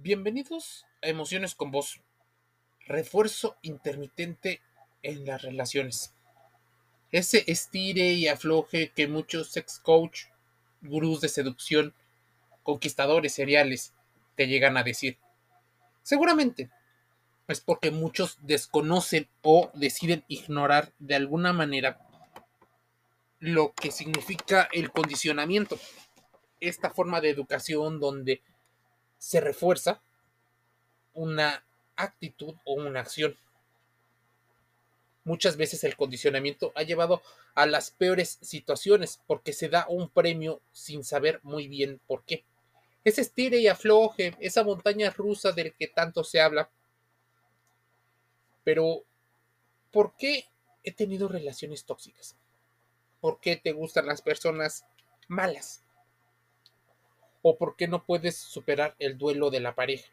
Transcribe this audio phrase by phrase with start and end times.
[0.00, 2.00] Bienvenidos a Emociones con Vos.
[2.86, 4.60] Refuerzo intermitente
[5.02, 6.14] en las relaciones.
[7.10, 10.26] Ese estire y afloje que muchos sex coach,
[10.82, 11.94] gurús de seducción,
[12.62, 13.92] conquistadores seriales
[14.36, 15.18] te llegan a decir.
[16.04, 16.70] Seguramente
[17.48, 21.98] es porque muchos desconocen o deciden ignorar de alguna manera
[23.40, 25.76] lo que significa el condicionamiento.
[26.60, 28.42] Esta forma de educación donde
[29.18, 30.00] se refuerza
[31.14, 31.64] una
[31.96, 33.36] actitud o una acción.
[35.24, 37.22] Muchas veces el condicionamiento ha llevado
[37.54, 42.44] a las peores situaciones porque se da un premio sin saber muy bien por qué.
[43.04, 46.70] Ese estire y afloje, esa montaña rusa del que tanto se habla.
[48.64, 49.02] Pero,
[49.90, 50.46] ¿por qué
[50.82, 52.36] he tenido relaciones tóxicas?
[53.20, 54.84] ¿Por qué te gustan las personas
[55.26, 55.82] malas?
[57.42, 60.08] O por qué no puedes superar el duelo de la pareja.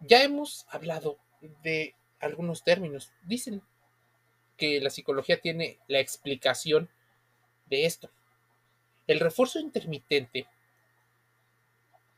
[0.00, 1.18] Ya hemos hablado
[1.62, 3.12] de algunos términos.
[3.22, 3.62] Dicen
[4.56, 6.88] que la psicología tiene la explicación
[7.66, 8.10] de esto.
[9.06, 10.46] El refuerzo intermitente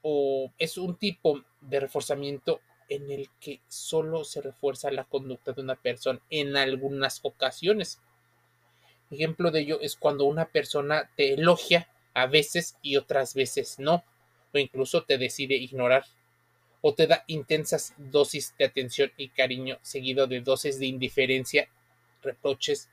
[0.03, 5.63] o es un tipo de reforzamiento en el que solo se refuerza la conducta de
[5.63, 8.01] una persona en algunas ocasiones.
[9.11, 14.05] Ejemplo de ello es cuando una persona te elogia a veces y otras veces no,
[14.53, 16.05] o incluso te decide ignorar,
[16.81, 21.69] o te da intensas dosis de atención y cariño seguido de dosis de indiferencia,
[22.23, 22.91] reproches,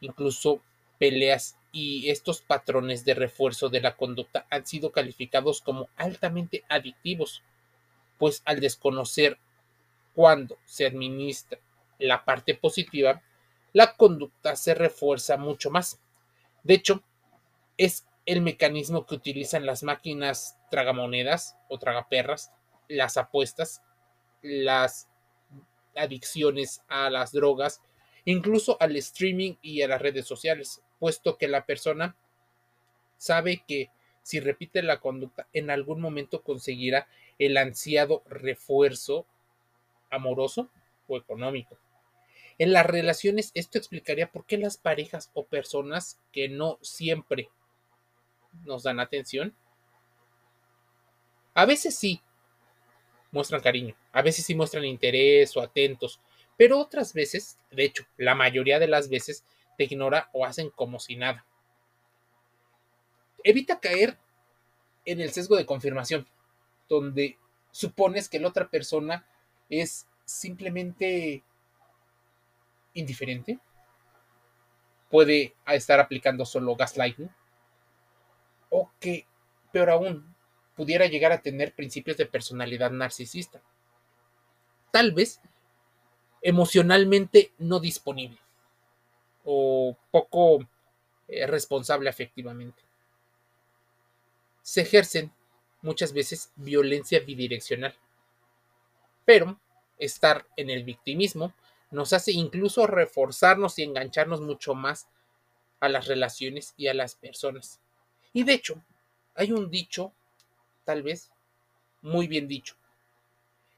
[0.00, 0.62] incluso
[0.98, 7.42] peleas y estos patrones de refuerzo de la conducta han sido calificados como altamente adictivos,
[8.18, 9.38] pues al desconocer
[10.14, 11.58] cuando se administra
[11.98, 13.22] la parte positiva,
[13.72, 16.00] la conducta se refuerza mucho más.
[16.62, 17.02] De hecho,
[17.76, 22.52] es el mecanismo que utilizan las máquinas tragamonedas o tragaperras,
[22.86, 23.82] las apuestas,
[24.40, 25.08] las
[25.96, 27.82] adicciones a las drogas,
[28.24, 32.14] incluso al streaming y a las redes sociales, puesto que la persona
[33.16, 33.90] sabe que
[34.22, 37.08] si repite la conducta en algún momento conseguirá
[37.40, 39.26] el ansiado refuerzo
[40.08, 40.70] amoroso
[41.08, 41.78] o económico.
[42.58, 47.50] En las relaciones esto explicaría por qué las parejas o personas que no siempre
[48.64, 49.54] nos dan atención.
[51.54, 52.22] A veces sí
[53.32, 56.20] muestran cariño, a veces sí muestran interés o atentos,
[56.56, 59.44] pero otras veces, de hecho, la mayoría de las veces,
[59.76, 61.46] te ignora o hacen como si nada.
[63.42, 64.18] Evita caer
[65.06, 66.26] en el sesgo de confirmación,
[66.88, 67.38] donde
[67.70, 69.26] supones que la otra persona
[69.70, 71.42] es simplemente
[72.92, 73.58] indiferente,
[75.08, 77.30] puede estar aplicando solo gaslighting,
[78.70, 79.26] o que,
[79.72, 80.34] peor aún,
[80.74, 83.60] pudiera llegar a tener principios de personalidad narcisista.
[84.90, 85.40] Tal vez
[86.42, 88.38] emocionalmente no disponible
[89.44, 90.66] o poco
[91.28, 92.82] eh, responsable afectivamente.
[94.62, 95.32] Se ejercen
[95.82, 97.94] muchas veces violencia bidireccional,
[99.24, 99.58] pero
[99.98, 101.52] estar en el victimismo
[101.90, 105.08] nos hace incluso reforzarnos y engancharnos mucho más
[105.80, 107.80] a las relaciones y a las personas.
[108.32, 108.82] Y de hecho,
[109.34, 110.12] hay un dicho,
[110.84, 111.30] tal vez,
[112.02, 112.76] muy bien dicho,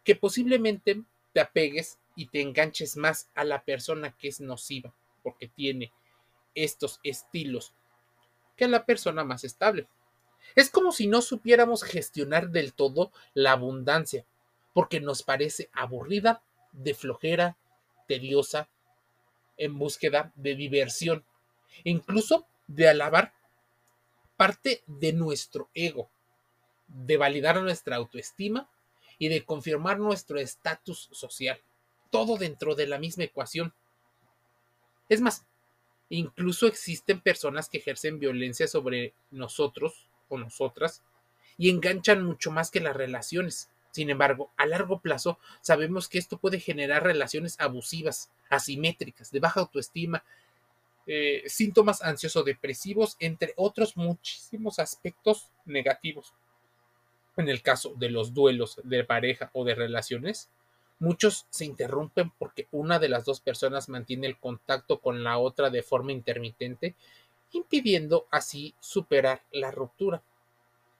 [0.05, 1.03] que posiblemente
[1.33, 4.93] te apegues y te enganches más a la persona que es nociva,
[5.23, 5.93] porque tiene
[6.55, 7.73] estos estilos,
[8.57, 9.87] que a la persona más estable.
[10.55, 14.25] Es como si no supiéramos gestionar del todo la abundancia,
[14.75, 16.43] porque nos parece aburrida,
[16.73, 17.57] de flojera,
[18.09, 18.69] tediosa,
[19.57, 21.25] en búsqueda de diversión,
[21.85, 23.33] incluso de alabar
[24.43, 26.11] parte de nuestro ego,
[26.89, 28.69] de validar nuestra autoestima
[29.17, 31.61] y de confirmar nuestro estatus social.
[32.11, 33.73] Todo dentro de la misma ecuación.
[35.09, 35.47] Es más,
[36.09, 41.05] incluso existen personas que ejercen violencia sobre nosotros o nosotras
[41.57, 43.71] y enganchan mucho más que las relaciones.
[43.93, 49.61] Sin embargo, a largo plazo sabemos que esto puede generar relaciones abusivas, asimétricas, de baja
[49.61, 50.25] autoestima
[51.07, 56.33] eh, síntomas ansioso-depresivos, entre otros muchísimos aspectos negativos.
[57.37, 60.51] En el caso de los duelos de pareja o de relaciones,
[60.99, 65.71] muchos se interrumpen porque una de las dos personas mantiene el contacto con la otra
[65.71, 66.95] de forma intermitente,
[67.53, 70.23] impidiendo así superar la ruptura.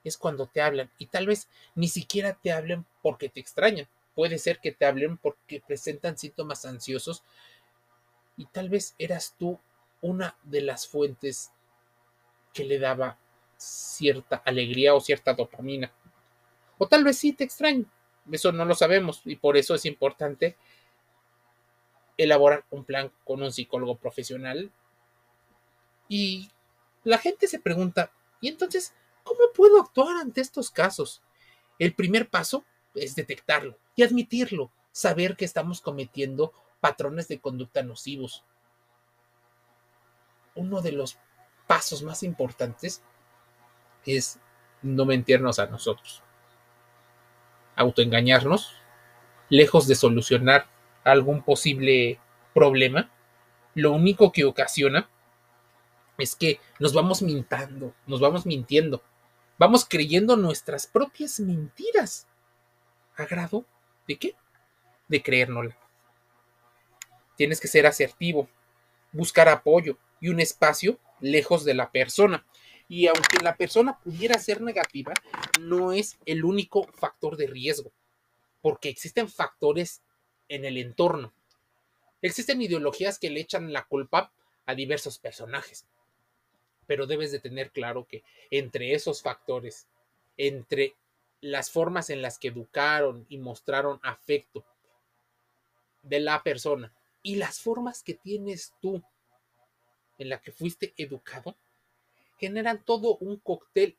[0.03, 3.87] Es cuando te hablan y tal vez ni siquiera te hablen porque te extrañan.
[4.15, 7.23] Puede ser que te hablen porque presentan síntomas ansiosos
[8.35, 9.59] y tal vez eras tú
[10.03, 11.51] una de las fuentes
[12.53, 13.17] que le daba
[13.57, 15.91] cierta alegría o cierta dopamina.
[16.77, 17.85] O tal vez sí te extraño.
[18.31, 20.57] Eso no lo sabemos y por eso es importante
[22.17, 24.71] elaborar un plan con un psicólogo profesional.
[26.09, 26.51] Y
[27.05, 28.11] la gente se pregunta,
[28.41, 31.21] ¿y entonces cómo puedo actuar ante estos casos?
[31.79, 38.43] El primer paso es detectarlo y admitirlo, saber que estamos cometiendo patrones de conducta nocivos.
[40.55, 41.17] Uno de los
[41.67, 43.01] pasos más importantes
[44.05, 44.39] es
[44.81, 46.21] no mentirnos a nosotros.
[47.75, 48.75] Autoengañarnos,
[49.49, 50.67] lejos de solucionar
[51.03, 52.19] algún posible
[52.53, 53.09] problema,
[53.75, 55.09] lo único que ocasiona
[56.17, 59.01] es que nos vamos mintando, nos vamos mintiendo,
[59.57, 62.27] vamos creyendo nuestras propias mentiras.
[63.15, 63.65] ¿A grado
[64.07, 64.35] de qué?
[65.07, 65.77] De creérnosla.
[67.35, 68.47] Tienes que ser asertivo,
[69.11, 72.45] buscar apoyo y un espacio lejos de la persona.
[72.87, 75.13] Y aunque la persona pudiera ser negativa,
[75.59, 77.91] no es el único factor de riesgo,
[78.61, 80.01] porque existen factores
[80.47, 81.33] en el entorno.
[82.21, 84.31] Existen ideologías que le echan la culpa
[84.65, 85.85] a diversos personajes,
[86.87, 89.87] pero debes de tener claro que entre esos factores,
[90.37, 90.95] entre
[91.41, 94.63] las formas en las que educaron y mostraron afecto
[96.01, 99.03] de la persona y las formas que tienes tú
[100.17, 101.55] en la que fuiste educado,
[102.37, 103.95] generan todo un cóctel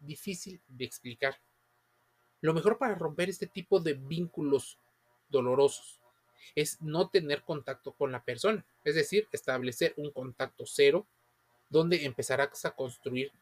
[0.00, 1.38] difícil de explicar.
[2.40, 4.78] Lo mejor para romper este tipo de vínculos
[5.28, 6.00] dolorosos
[6.54, 11.06] es no tener contacto con la persona, es decir, establecer un contacto cero
[11.70, 13.32] donde empezarás a construir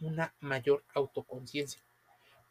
[0.00, 1.80] una mayor autoconciencia.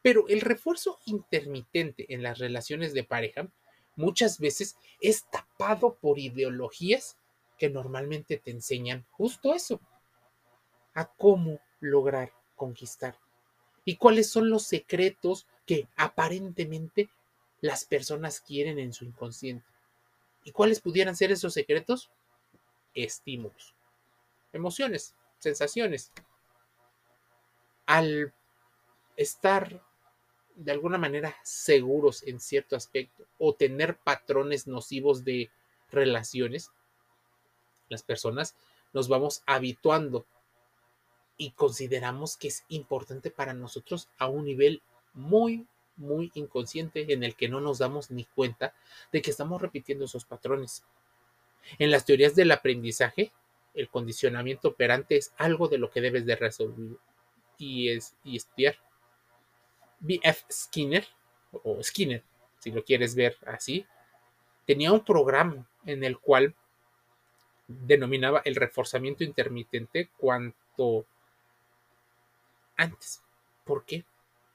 [0.02, 3.48] Pero el refuerzo intermitente en las relaciones de pareja
[3.95, 7.18] muchas veces es tapado por ideologías
[7.59, 9.79] que normalmente te enseñan justo eso,
[10.95, 13.15] a cómo lograr conquistar
[13.85, 17.09] y cuáles son los secretos que aparentemente
[17.61, 19.65] las personas quieren en su inconsciente.
[20.44, 22.09] ¿Y cuáles pudieran ser esos secretos?
[22.94, 23.75] Estímulos,
[24.53, 26.11] emociones, sensaciones.
[27.85, 28.33] Al
[29.15, 29.83] estar
[30.56, 35.50] de alguna manera seguros en cierto aspecto o tener patrones nocivos de
[35.89, 36.71] relaciones,
[37.89, 38.56] las personas
[38.94, 40.25] nos vamos habituando
[41.38, 44.81] y consideramos que es importante para nosotros a un nivel
[45.13, 45.65] muy,
[45.95, 48.74] muy inconsciente en el que no nos damos ni cuenta
[49.12, 50.83] de que estamos repitiendo esos patrones.
[51.77, 53.31] En las teorías del aprendizaje,
[53.74, 56.97] el condicionamiento operante es algo de lo que debes de resolver
[57.57, 58.75] y, es, y estudiar.
[60.00, 60.45] B.F.
[60.51, 61.06] Skinner,
[61.51, 62.24] o Skinner,
[62.59, 63.85] si lo quieres ver así,
[64.65, 66.56] tenía un programa en el cual
[67.69, 71.06] denominaba el reforzamiento intermitente cuanto
[72.75, 73.21] antes.
[73.63, 74.04] ¿Por qué?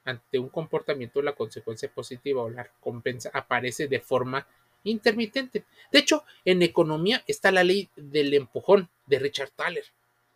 [0.04, 4.46] Ante un comportamiento, la consecuencia positiva o la recompensa aparece de forma
[4.82, 5.64] intermitente.
[5.92, 9.84] De hecho, en economía está la ley del empujón de Richard Thaler,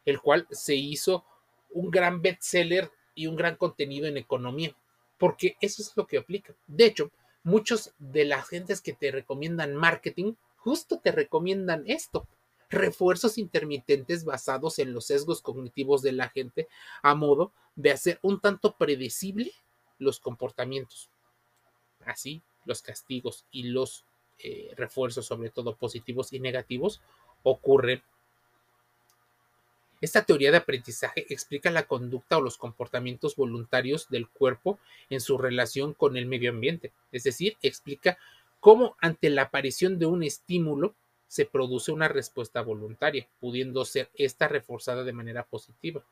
[0.04, 1.25] el cual se hizo
[1.70, 4.75] un gran bestseller y un gran contenido en economía,
[5.19, 6.54] porque eso es lo que aplica.
[6.69, 7.10] De hecho,
[7.42, 12.26] muchos de las gentes que te recomiendan marketing justo te recomiendan esto
[12.70, 16.68] refuerzos intermitentes basados en los sesgos cognitivos de la gente
[17.02, 19.52] a modo de hacer un tanto predecible
[19.98, 21.10] los comportamientos.
[22.04, 24.04] Así, los castigos y los
[24.38, 27.00] eh, refuerzos, sobre todo positivos y negativos,
[27.42, 28.02] ocurren.
[30.00, 34.78] Esta teoría de aprendizaje explica la conducta o los comportamientos voluntarios del cuerpo
[35.10, 38.16] en su relación con el medio ambiente, es decir, explica
[38.60, 40.94] cómo ante la aparición de un estímulo
[41.28, 46.02] se produce una respuesta voluntaria, pudiendo ser esta reforzada de manera positiva,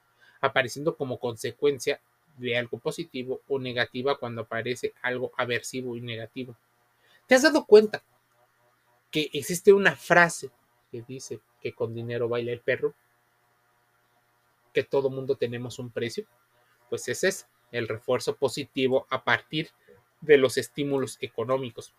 [0.40, 2.00] apareciendo como consecuencia
[2.37, 6.54] de algo positivo o negativa cuando aparece algo aversivo y negativo.
[7.26, 8.02] ¿Te has dado cuenta
[9.11, 10.50] que existe una frase
[10.92, 12.94] que dice que con dinero baila el perro?
[14.75, 16.26] Que todo mundo tenemos un precio.
[16.90, 19.70] Pues ese es el refuerzo positivo a partir
[20.20, 21.94] de los estímulos económicos.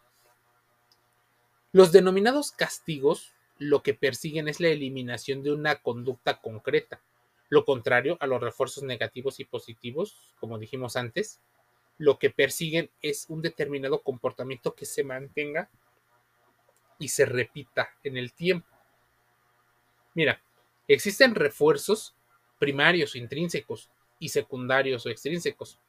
[1.71, 7.01] Los denominados castigos lo que persiguen es la eliminación de una conducta concreta.
[7.50, 11.39] Lo contrario a los refuerzos negativos y positivos, como dijimos antes,
[11.97, 15.69] lo que persiguen es un determinado comportamiento que se mantenga
[17.00, 18.67] y se repita en el tiempo.
[20.13, 20.41] Mira,
[20.88, 22.15] existen refuerzos
[22.59, 25.79] primarios intrínsecos y secundarios o extrínsecos.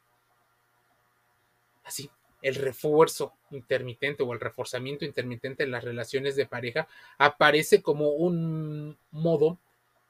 [1.83, 2.09] Así,
[2.41, 8.97] el refuerzo intermitente o el reforzamiento intermitente en las relaciones de pareja aparece como un
[9.11, 9.57] modo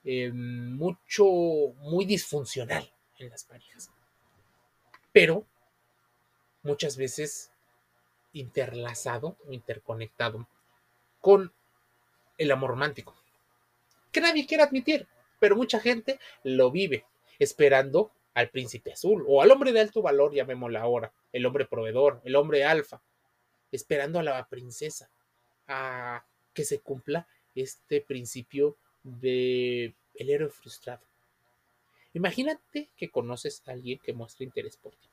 [0.04, 1.26] eh, mucho,
[1.80, 3.92] muy disfuncional en las parejas.
[5.12, 5.46] Pero
[6.64, 7.52] muchas veces
[8.34, 10.48] interlazado o interconectado
[11.20, 11.52] con
[12.38, 13.16] el amor romántico,
[14.12, 15.08] que nadie quiere admitir,
[15.40, 17.06] pero mucha gente lo vive,
[17.40, 22.22] esperando al príncipe azul o al hombre de alto valor, llamémoslo ahora, el hombre proveedor,
[22.24, 23.02] el hombre alfa,
[23.72, 25.10] esperando a la princesa,
[25.68, 31.02] a que se cumpla este principio de el héroe frustrado.
[32.14, 35.08] Imagínate que conoces a alguien que muestra interés por ti.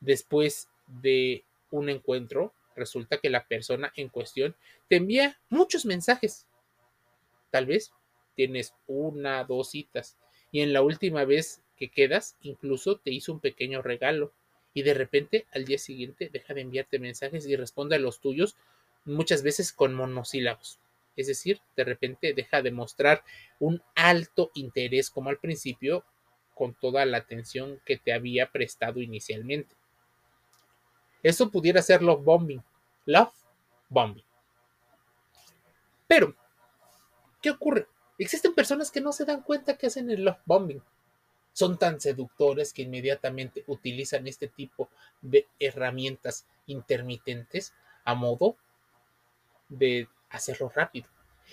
[0.00, 4.56] Después de un encuentro, resulta que la persona en cuestión
[4.88, 6.46] te envía muchos mensajes.
[7.50, 7.92] Tal vez
[8.34, 10.16] tienes una, dos citas
[10.50, 14.32] y en la última vez que quedas incluso te hizo un pequeño regalo
[14.74, 18.56] y de repente al día siguiente deja de enviarte mensajes y responde a los tuyos
[19.04, 20.78] muchas veces con monosílabos.
[21.16, 23.24] Es decir, de repente deja de mostrar
[23.58, 26.04] un alto interés como al principio
[26.54, 29.74] con toda la atención que te había prestado inicialmente.
[31.22, 32.62] Eso pudiera ser love bombing.
[33.06, 33.32] Love
[33.88, 34.24] bombing.
[36.06, 36.34] Pero,
[37.42, 37.86] ¿qué ocurre?
[38.18, 40.82] Existen personas que no se dan cuenta que hacen el love bombing.
[41.58, 44.88] Son tan seductores que inmediatamente utilizan este tipo
[45.22, 47.74] de herramientas intermitentes
[48.04, 48.56] a modo
[49.68, 51.08] de hacerlo rápido.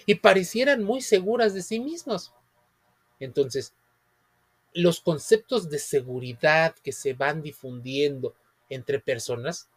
[0.06, 2.36] Y parecieran muy seguras de sí mismos.
[3.20, 3.74] Entonces,
[4.74, 8.36] los conceptos de seguridad que se van difundiendo
[8.70, 9.70] entre personas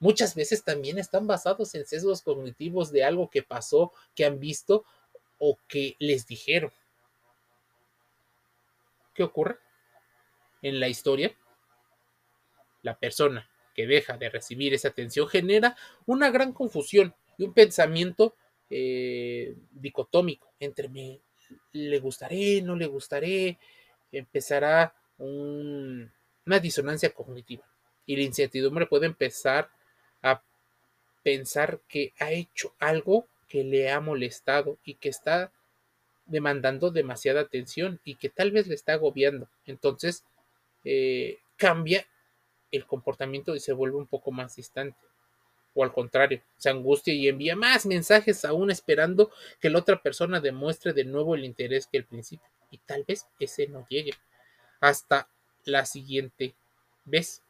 [0.00, 4.84] muchas veces también están basados en sesgos cognitivos de algo que pasó, que han visto
[5.38, 6.72] o que les dijeron.
[9.14, 9.60] ¿Qué ocurre?
[10.66, 11.32] En la historia,
[12.82, 18.34] la persona que deja de recibir esa atención genera una gran confusión y un pensamiento
[18.68, 21.20] eh, dicotómico entre me
[21.70, 23.60] le gustaré, no le gustaré,
[24.10, 27.62] empezará una disonancia cognitiva
[28.04, 29.70] y la incertidumbre puede empezar
[30.20, 30.42] a
[31.22, 35.52] pensar que ha hecho algo que le ha molestado y que está
[36.24, 39.48] demandando demasiada atención y que tal vez le está agobiando.
[39.64, 40.24] Entonces
[40.88, 42.06] eh, cambia
[42.70, 44.96] el comportamiento y se vuelve un poco más distante.
[45.74, 50.40] O al contrario, se angustia y envía más mensajes aún esperando que la otra persona
[50.40, 52.48] demuestre de nuevo el interés que el principio.
[52.70, 54.12] Y tal vez ese no llegue
[54.80, 55.28] hasta
[55.64, 56.54] la siguiente
[57.04, 57.42] vez.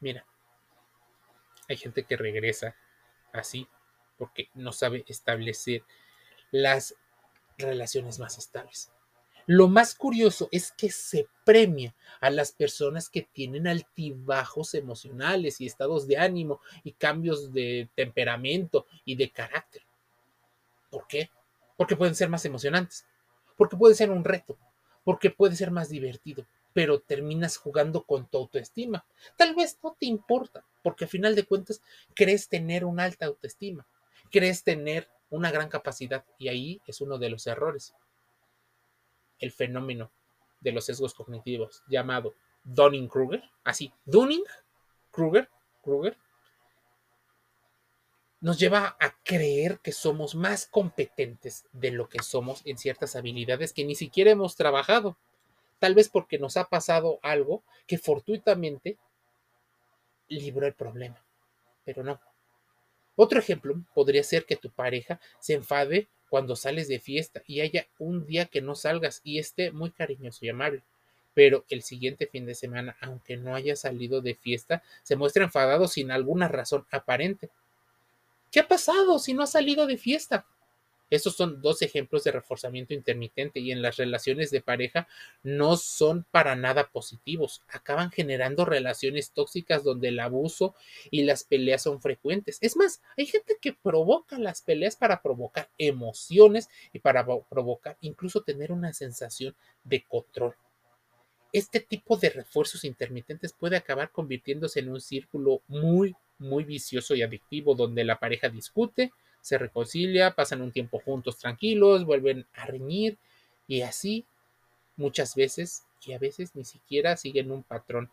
[0.00, 0.26] Mira,
[1.68, 2.74] hay gente que regresa
[3.32, 3.68] así
[4.18, 5.84] porque no sabe establecer
[6.50, 6.96] las
[7.58, 8.91] relaciones más estables.
[9.46, 15.66] Lo más curioso es que se premia a las personas que tienen altibajos emocionales y
[15.66, 19.82] estados de ánimo y cambios de temperamento y de carácter.
[20.90, 21.30] ¿Por qué?
[21.76, 23.06] Porque pueden ser más emocionantes,
[23.56, 24.56] porque puede ser un reto,
[25.04, 29.04] porque puede ser más divertido, pero terminas jugando con tu autoestima.
[29.36, 31.80] Tal vez no te importa, porque a final de cuentas
[32.14, 33.86] crees tener una alta autoestima,
[34.30, 37.94] crees tener una gran capacidad y ahí es uno de los errores.
[39.42, 40.10] El fenómeno
[40.62, 42.34] de los sesgos cognitivos llamado
[42.64, 45.50] Dunning-Kruger, así, Dunning-Kruger,
[45.82, 46.16] Kruger,
[48.40, 53.72] nos lleva a creer que somos más competentes de lo que somos en ciertas habilidades
[53.72, 55.16] que ni siquiera hemos trabajado
[55.78, 58.98] tal vez porque nos ha pasado algo que fortuitamente
[60.28, 61.24] libró el problema,
[61.84, 62.20] pero no.
[63.16, 67.86] Otro ejemplo podría ser que tu pareja se enfade cuando sales de fiesta y haya
[67.98, 70.82] un día que no salgas y esté muy cariñoso y amable,
[71.34, 75.88] pero el siguiente fin de semana, aunque no haya salido de fiesta, se muestra enfadado
[75.88, 77.50] sin alguna razón aparente.
[78.50, 80.46] ¿Qué ha pasado si no ha salido de fiesta?
[81.12, 85.06] Estos son dos ejemplos de reforzamiento intermitente y en las relaciones de pareja
[85.42, 87.60] no son para nada positivos.
[87.68, 90.74] Acaban generando relaciones tóxicas donde el abuso
[91.10, 92.56] y las peleas son frecuentes.
[92.62, 98.40] Es más, hay gente que provoca las peleas para provocar emociones y para provocar incluso
[98.40, 99.54] tener una sensación
[99.84, 100.54] de control.
[101.52, 107.20] Este tipo de refuerzos intermitentes puede acabar convirtiéndose en un círculo muy, muy vicioso y
[107.20, 113.18] adictivo donde la pareja discute, se reconcilia, pasan un tiempo juntos tranquilos, vuelven a reñir
[113.66, 114.24] y así
[114.96, 118.10] muchas veces y a veces ni siquiera siguen un patrón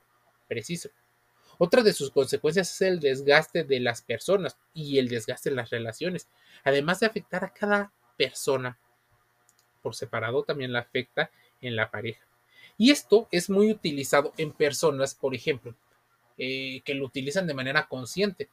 [0.47, 0.89] preciso.
[1.57, 5.69] Otra de sus consecuencias es el desgaste de las personas y el desgaste en las
[5.69, 6.27] relaciones,
[6.63, 8.77] además de afectar a cada persona
[9.81, 11.31] por separado, también la afecta
[11.61, 12.25] en la pareja.
[12.77, 15.75] Y esto es muy utilizado en personas, por ejemplo,
[16.37, 18.49] eh, que lo utilizan de manera consciente.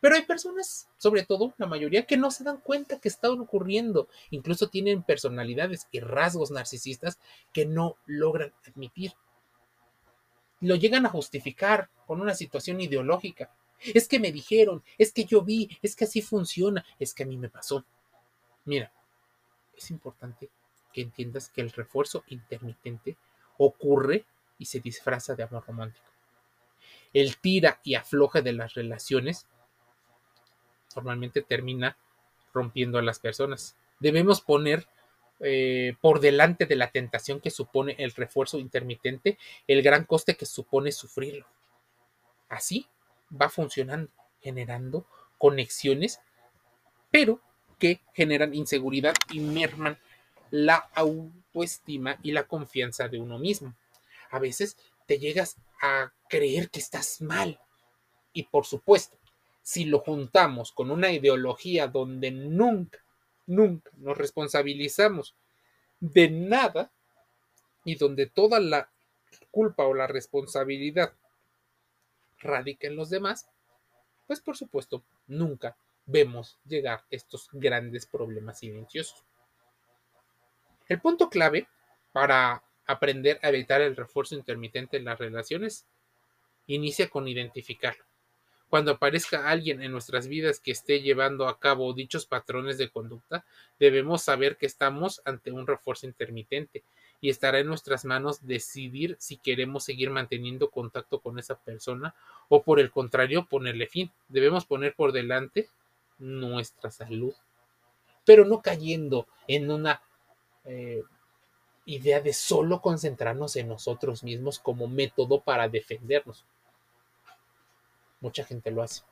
[0.00, 4.08] Pero hay personas, sobre todo la mayoría, que no se dan cuenta que está ocurriendo.
[4.30, 7.18] Incluso tienen personalidades y rasgos narcisistas
[7.52, 9.12] que no logran admitir.
[10.62, 13.50] lo llegan a justificar con una situación ideológica.
[13.80, 17.26] Es que me dijeron, es que yo vi, es que así funciona, es que a
[17.26, 17.84] mí me pasó.
[18.66, 18.92] Mira,
[19.74, 20.50] es importante
[20.92, 23.16] que entiendas que el refuerzo intermitente
[23.56, 24.26] ocurre
[24.58, 26.04] y se disfraza de amor romántico.
[27.14, 29.46] El tira y afloja de las relaciones
[30.94, 31.96] normalmente termina
[32.52, 33.76] rompiendo a las personas.
[33.98, 34.86] Debemos poner
[35.40, 40.46] eh, por delante de la tentación que supone el refuerzo intermitente el gran coste que
[40.46, 41.46] supone sufrirlo.
[42.48, 42.86] Así
[43.30, 44.10] va funcionando,
[44.42, 45.06] generando
[45.38, 46.20] conexiones,
[47.10, 47.40] pero
[47.78, 49.98] que generan inseguridad y merman
[50.50, 53.74] la autoestima y la confianza de uno mismo.
[54.30, 57.58] A veces te llegas a creer que estás mal.
[58.32, 59.16] Y por supuesto,
[59.70, 62.98] si lo juntamos con una ideología donde nunca,
[63.46, 65.36] nunca nos responsabilizamos
[66.00, 66.90] de nada
[67.84, 68.90] y donde toda la
[69.52, 71.12] culpa o la responsabilidad
[72.40, 73.48] radica en los demás,
[74.26, 79.24] pues por supuesto nunca vemos llegar estos grandes problemas silenciosos.
[80.88, 81.68] El punto clave
[82.10, 85.86] para aprender a evitar el refuerzo intermitente en las relaciones
[86.66, 88.09] inicia con identificarlo.
[88.70, 93.44] Cuando aparezca alguien en nuestras vidas que esté llevando a cabo dichos patrones de conducta,
[93.80, 96.84] debemos saber que estamos ante un refuerzo intermitente
[97.20, 102.14] y estará en nuestras manos decidir si queremos seguir manteniendo contacto con esa persona
[102.48, 104.12] o por el contrario ponerle fin.
[104.28, 105.68] Debemos poner por delante
[106.20, 107.34] nuestra salud,
[108.24, 110.00] pero no cayendo en una
[110.64, 111.02] eh,
[111.86, 116.44] idea de solo concentrarnos en nosotros mismos como método para defendernos.
[118.20, 119.02] Mucha gente lo hace.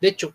[0.00, 0.34] De hecho,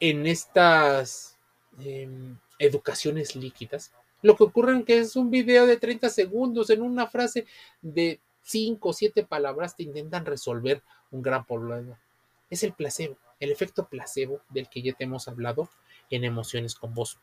[0.00, 1.38] en estas
[1.80, 6.82] em, educaciones líquidas, lo que ocurre es que es un video de 30 segundos en
[6.82, 7.46] una frase
[7.80, 11.98] de 5 o 7 palabras te intentan resolver un gran problema.
[12.50, 15.68] Es el placebo, el efecto placebo del que ya te hemos hablado
[16.10, 17.18] en emociones con vos.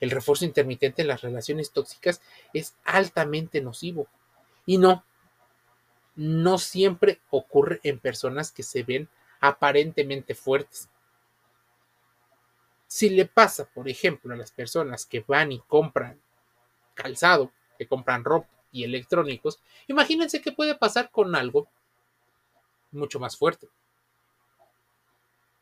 [0.00, 2.20] El refuerzo intermitente en las relaciones tóxicas
[2.52, 4.06] es altamente nocivo.
[4.66, 5.04] Y no,
[6.18, 10.90] no siempre ocurre en personas que se ven aparentemente fuertes.
[12.88, 16.20] Si le pasa, por ejemplo, a las personas que van y compran
[16.94, 21.68] calzado, que compran ropa y electrónicos, imagínense qué puede pasar con algo
[22.90, 23.68] mucho más fuerte.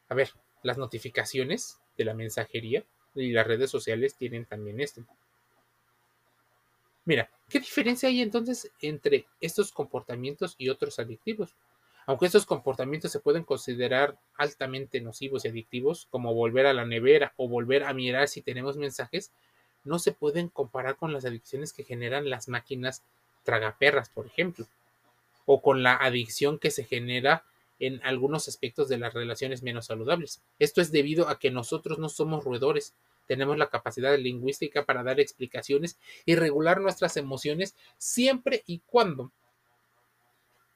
[0.09, 0.31] A ver,
[0.63, 2.83] las notificaciones de la mensajería
[3.15, 5.05] y las redes sociales tienen también esto.
[7.05, 11.55] Mira, ¿qué diferencia hay entonces entre estos comportamientos y otros adictivos?
[12.07, 17.33] Aunque estos comportamientos se pueden considerar altamente nocivos y adictivos, como volver a la nevera
[17.37, 19.33] o volver a mirar si tenemos mensajes,
[19.85, 23.03] no se pueden comparar con las adicciones que generan las máquinas
[23.45, 24.67] tragaperras, por ejemplo,
[25.47, 27.45] o con la adicción que se genera
[27.79, 30.43] en algunos aspectos de las relaciones menos saludables.
[30.59, 32.95] Esto es debido a que nosotros no somos roedores,
[33.27, 39.33] tenemos la capacidad lingüística para dar explicaciones y regular nuestras emociones siempre y cuando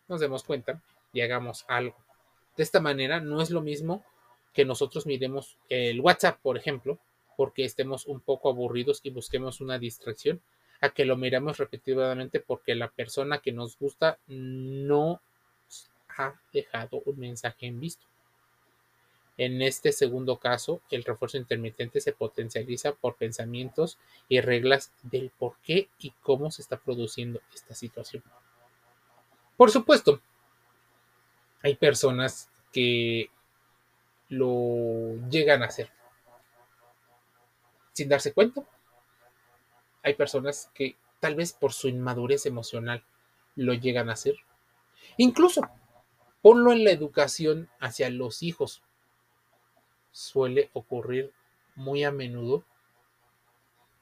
[0.09, 0.83] nos demos cuenta
[1.13, 1.97] y hagamos algo.
[2.57, 4.05] De esta manera no es lo mismo
[4.53, 6.99] que nosotros miremos el WhatsApp, por ejemplo,
[7.37, 10.43] porque estemos un poco aburridos y busquemos una distracción,
[10.81, 15.21] a que lo miramos repetidamente porque la persona que nos gusta no
[16.09, 18.07] ha dejado un mensaje en visto.
[19.41, 23.97] En este segundo caso, el refuerzo intermitente se potencializa por pensamientos
[24.29, 28.23] y reglas del por qué y cómo se está produciendo esta situación.
[29.57, 30.21] Por supuesto,
[31.63, 33.31] hay personas que
[34.29, 35.91] lo llegan a hacer
[37.95, 38.63] sin darse cuenta.
[40.03, 43.03] Hay personas que tal vez por su inmadurez emocional
[43.57, 44.35] lo llegan a hacer.
[45.17, 45.63] Incluso
[46.43, 48.83] ponlo en la educación hacia los hijos
[50.13, 51.33] suele ocurrir
[51.75, 52.65] muy a menudo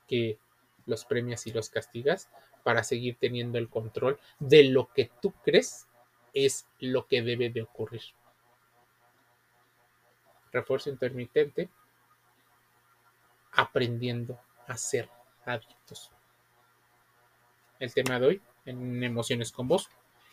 [0.07, 0.39] que
[0.87, 2.29] los premias y los castigas
[2.65, 5.87] para seguir teniendo el control de lo que tú crees
[6.35, 8.03] es lo que debe de ocurrir.
[10.53, 11.69] Refuerzo intermitente,
[13.53, 15.09] aprendiendo a ser
[15.45, 16.11] adictos.
[17.79, 19.89] El tema de hoy en Emociones con Vos,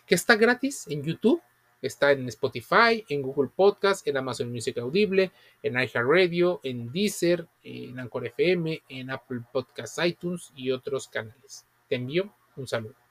[0.06, 1.42] que está gratis en YouTube
[1.88, 8.00] Está en Spotify, en Google Podcast, en Amazon Music Audible, en iHeartRadio, en Deezer, en
[8.00, 11.66] Anchor FM, en Apple Podcasts, iTunes y otros canales.
[11.88, 13.05] Te envío un saludo.